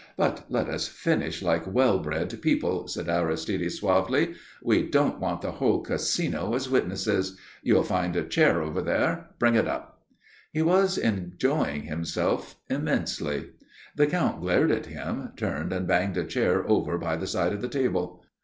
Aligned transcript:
But 0.17 0.45
let 0.49 0.67
us 0.67 0.87
finish 0.87 1.43
like 1.43 1.67
well 1.71 1.99
bred 1.99 2.41
people," 2.41 2.87
said 2.87 3.07
Aristide 3.07 3.71
suavely. 3.71 4.33
"We 4.63 4.81
don't 4.81 5.19
want 5.19 5.41
the 5.43 5.51
whole 5.51 5.81
Casino 5.81 6.55
as 6.55 6.67
witnesses. 6.67 7.37
You'll 7.61 7.83
find 7.83 8.15
a 8.15 8.23
chair 8.23 8.63
over 8.63 8.81
there. 8.81 9.29
Bring 9.37 9.53
it 9.53 9.67
up." 9.67 10.01
He 10.51 10.63
was 10.63 10.97
enjoying 10.97 11.83
himself 11.83 12.55
immensely. 12.67 13.51
The 13.95 14.07
Count 14.07 14.41
glared 14.41 14.71
at 14.71 14.87
him, 14.87 15.33
turned 15.37 15.71
and 15.71 15.87
banged 15.87 16.17
a 16.17 16.23
chair 16.23 16.67
over 16.67 16.97
by 16.97 17.15
the 17.15 17.27
side 17.27 17.53
of 17.53 17.61
the 17.61 17.67
table. 17.69 18.23